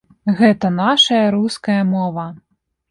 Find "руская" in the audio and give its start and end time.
1.37-1.81